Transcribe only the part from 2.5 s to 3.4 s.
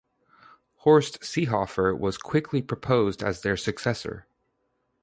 proposed